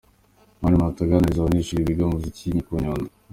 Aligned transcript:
Mani 0.61 0.75
Martin 0.81 1.05
aganiriza 1.05 1.39
abanyeshuri 1.41 1.87
biga 1.89 2.05
muzika 2.11 2.59
ku 2.67 2.71
Nyundo. 2.83 3.09